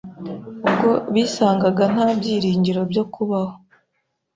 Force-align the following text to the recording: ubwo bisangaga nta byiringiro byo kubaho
ubwo 0.67 0.89
bisangaga 1.13 1.83
nta 1.93 2.07
byiringiro 2.17 2.81
byo 2.91 3.03
kubaho 3.13 3.53